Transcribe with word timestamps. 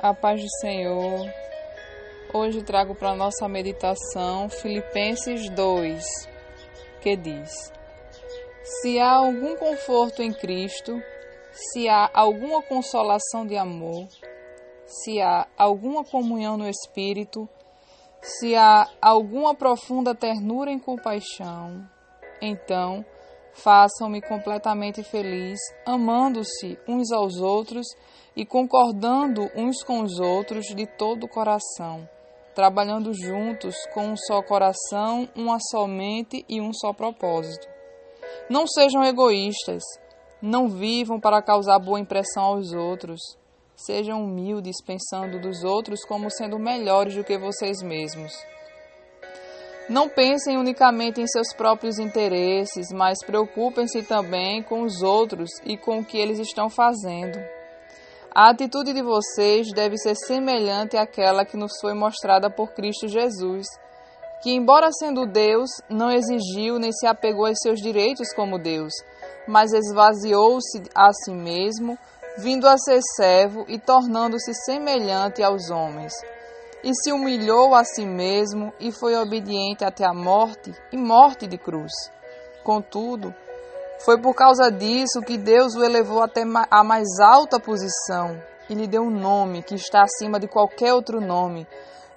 A 0.00 0.14
paz 0.14 0.40
do 0.40 0.48
Senhor. 0.60 1.26
Hoje 2.32 2.62
trago 2.62 2.94
para 2.94 3.16
nossa 3.16 3.48
meditação 3.48 4.48
Filipenses 4.48 5.50
2, 5.50 6.04
que 7.00 7.16
diz: 7.16 7.72
Se 8.62 9.00
há 9.00 9.10
algum 9.10 9.56
conforto 9.56 10.22
em 10.22 10.32
Cristo, 10.32 11.02
se 11.50 11.88
há 11.88 12.08
alguma 12.14 12.62
consolação 12.62 13.44
de 13.44 13.56
amor, 13.56 14.06
se 14.86 15.20
há 15.20 15.48
alguma 15.56 16.04
comunhão 16.04 16.56
no 16.56 16.68
Espírito, 16.68 17.48
se 18.22 18.54
há 18.54 18.86
alguma 19.02 19.52
profunda 19.52 20.14
ternura 20.14 20.70
em 20.70 20.78
compaixão, 20.78 21.84
então 22.40 23.04
façam-me 23.52 24.20
completamente 24.20 25.02
feliz, 25.02 25.58
amando-se 25.86 26.78
uns 26.86 27.10
aos 27.12 27.40
outros 27.40 27.86
e 28.36 28.46
concordando 28.46 29.50
uns 29.56 29.82
com 29.82 30.02
os 30.02 30.18
outros 30.20 30.66
de 30.66 30.86
todo 30.86 31.24
o 31.24 31.28
coração, 31.28 32.08
trabalhando 32.54 33.12
juntos 33.12 33.74
com 33.92 34.08
um 34.08 34.16
só 34.16 34.42
coração, 34.42 35.28
uma 35.34 35.58
só 35.70 35.86
mente 35.86 36.44
e 36.48 36.60
um 36.60 36.72
só 36.72 36.92
propósito. 36.92 37.66
Não 38.48 38.66
sejam 38.66 39.04
egoístas, 39.04 39.82
não 40.40 40.68
vivam 40.68 41.18
para 41.18 41.42
causar 41.42 41.78
boa 41.80 41.98
impressão 41.98 42.44
aos 42.44 42.72
outros. 42.72 43.20
Sejam 43.74 44.24
humildes, 44.24 44.82
pensando 44.84 45.40
dos 45.40 45.64
outros 45.64 46.04
como 46.04 46.30
sendo 46.30 46.58
melhores 46.58 47.14
do 47.14 47.24
que 47.24 47.38
vocês 47.38 47.82
mesmos. 47.82 48.32
Não 49.88 50.06
pensem 50.06 50.58
unicamente 50.58 51.18
em 51.18 51.26
seus 51.26 51.54
próprios 51.54 51.98
interesses, 51.98 52.88
mas 52.92 53.24
preocupem-se 53.24 54.02
também 54.02 54.62
com 54.62 54.82
os 54.82 55.02
outros 55.02 55.48
e 55.64 55.78
com 55.78 56.00
o 56.00 56.04
que 56.04 56.18
eles 56.18 56.38
estão 56.38 56.68
fazendo. 56.68 57.38
A 58.34 58.50
atitude 58.50 58.92
de 58.92 59.02
vocês 59.02 59.68
deve 59.74 59.96
ser 59.96 60.14
semelhante 60.14 60.98
àquela 60.98 61.42
que 61.42 61.56
nos 61.56 61.72
foi 61.80 61.94
mostrada 61.94 62.50
por 62.50 62.74
Cristo 62.74 63.08
Jesus, 63.08 63.66
que, 64.42 64.52
embora 64.52 64.90
sendo 64.92 65.24
Deus, 65.24 65.70
não 65.88 66.10
exigiu 66.10 66.78
nem 66.78 66.92
se 66.92 67.06
apegou 67.06 67.46
aos 67.46 67.56
seus 67.62 67.80
direitos 67.80 68.30
como 68.34 68.58
Deus, 68.58 68.92
mas 69.48 69.72
esvaziou-se 69.72 70.82
a 70.94 71.10
si 71.14 71.32
mesmo, 71.32 71.98
vindo 72.36 72.68
a 72.68 72.76
ser 72.76 73.00
servo 73.16 73.64
e 73.66 73.78
tornando-se 73.78 74.52
semelhante 74.52 75.42
aos 75.42 75.70
homens 75.70 76.12
e 76.82 76.92
se 76.94 77.12
humilhou 77.12 77.74
a 77.74 77.84
si 77.84 78.04
mesmo 78.04 78.72
e 78.78 78.92
foi 78.92 79.16
obediente 79.16 79.84
até 79.84 80.04
a 80.06 80.14
morte 80.14 80.72
e 80.92 80.96
morte 80.96 81.46
de 81.46 81.58
cruz. 81.58 81.92
Contudo, 82.62 83.34
foi 84.04 84.20
por 84.20 84.34
causa 84.34 84.70
disso 84.70 85.20
que 85.26 85.36
Deus 85.36 85.74
o 85.74 85.84
elevou 85.84 86.22
até 86.22 86.42
a 86.70 86.84
mais 86.84 87.08
alta 87.20 87.58
posição 87.58 88.40
e 88.68 88.74
lhe 88.74 88.86
deu 88.86 89.02
um 89.02 89.10
nome 89.10 89.62
que 89.62 89.74
está 89.74 90.02
acima 90.02 90.38
de 90.38 90.46
qualquer 90.46 90.92
outro 90.92 91.20
nome, 91.20 91.66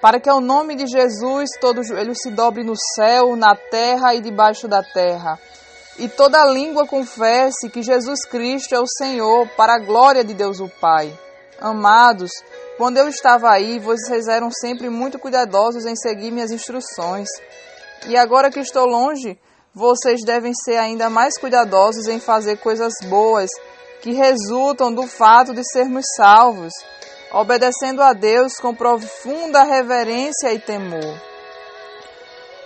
para 0.00 0.18
que 0.18 0.28
ao 0.28 0.40
nome 0.40 0.74
de 0.74 0.86
Jesus 0.86 1.50
todo 1.60 1.84
joelho 1.84 2.14
se 2.14 2.30
dobre 2.30 2.64
no 2.64 2.74
céu, 2.94 3.36
na 3.36 3.54
terra 3.54 4.14
e 4.14 4.20
debaixo 4.20 4.66
da 4.66 4.82
terra, 4.82 5.38
e 5.98 6.08
toda 6.08 6.46
língua 6.46 6.86
confesse 6.86 7.68
que 7.68 7.82
Jesus 7.82 8.24
Cristo 8.24 8.74
é 8.74 8.80
o 8.80 8.86
Senhor, 8.86 9.48
para 9.56 9.74
a 9.74 9.78
glória 9.78 10.24
de 10.24 10.32
Deus 10.32 10.60
o 10.60 10.68
Pai. 10.68 11.12
Amados, 11.60 12.30
quando 12.78 12.96
eu 12.96 13.08
estava 13.08 13.50
aí, 13.50 13.80
vocês 13.80 14.28
eram 14.28 14.52
sempre 14.52 14.88
muito 14.88 15.18
cuidadosos 15.18 15.84
em 15.84 15.96
seguir 15.96 16.30
minhas 16.30 16.52
instruções. 16.52 17.26
E 18.06 18.16
agora 18.16 18.52
que 18.52 18.60
estou 18.60 18.86
longe, 18.86 19.36
vocês 19.74 20.20
devem 20.24 20.52
ser 20.54 20.76
ainda 20.76 21.10
mais 21.10 21.36
cuidadosos 21.36 22.06
em 22.06 22.20
fazer 22.20 22.58
coisas 22.58 22.92
boas 23.06 23.50
que 24.00 24.12
resultam 24.12 24.94
do 24.94 25.08
fato 25.08 25.52
de 25.52 25.62
sermos 25.72 26.04
salvos, 26.16 26.72
obedecendo 27.32 28.00
a 28.00 28.12
Deus 28.12 28.54
com 28.58 28.72
profunda 28.72 29.64
reverência 29.64 30.52
e 30.52 30.60
temor. 30.60 31.20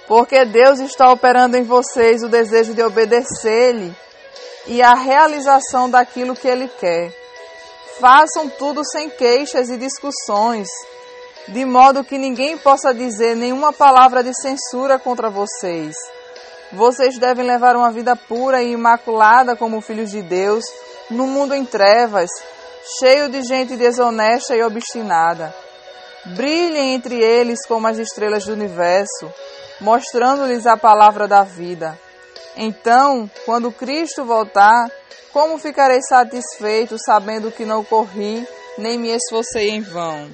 Porque 0.06 0.44
Deus 0.44 0.78
está 0.78 1.10
operando 1.10 1.56
em 1.56 1.62
vocês 1.62 2.22
o 2.22 2.28
desejo 2.28 2.74
de 2.74 2.82
obedecer-lhe 2.82 3.96
e 4.66 4.82
a 4.82 4.92
realização 4.92 5.88
daquilo 5.88 6.36
que 6.36 6.48
Ele 6.48 6.68
quer. 6.68 7.21
Façam 8.02 8.48
tudo 8.48 8.82
sem 8.84 9.08
queixas 9.08 9.70
e 9.70 9.76
discussões, 9.76 10.66
de 11.46 11.64
modo 11.64 12.02
que 12.02 12.18
ninguém 12.18 12.58
possa 12.58 12.92
dizer 12.92 13.36
nenhuma 13.36 13.72
palavra 13.72 14.24
de 14.24 14.32
censura 14.34 14.98
contra 14.98 15.30
vocês. 15.30 15.94
Vocês 16.72 17.16
devem 17.16 17.46
levar 17.46 17.76
uma 17.76 17.92
vida 17.92 18.16
pura 18.16 18.60
e 18.60 18.72
imaculada 18.72 19.54
como 19.54 19.80
filhos 19.80 20.10
de 20.10 20.20
Deus, 20.20 20.64
no 21.08 21.28
mundo 21.28 21.54
em 21.54 21.64
trevas, 21.64 22.28
cheio 22.98 23.28
de 23.28 23.40
gente 23.44 23.76
desonesta 23.76 24.56
e 24.56 24.64
obstinada. 24.64 25.54
Brilhem 26.34 26.96
entre 26.96 27.22
eles 27.22 27.64
como 27.68 27.86
as 27.86 27.98
estrelas 27.98 28.44
do 28.44 28.52
universo, 28.52 29.32
mostrando-lhes 29.80 30.66
a 30.66 30.76
palavra 30.76 31.28
da 31.28 31.44
vida. 31.44 31.96
Então, 32.56 33.30
quando 33.44 33.72
Cristo 33.72 34.24
voltar, 34.24 34.90
como 35.32 35.58
ficarei 35.58 36.00
satisfeito 36.02 36.96
sabendo 36.98 37.50
que 37.50 37.64
não 37.64 37.82
corri 37.82 38.46
nem 38.76 38.98
me 38.98 39.08
esforcei 39.08 39.70
em 39.70 39.80
vão? 39.80 40.30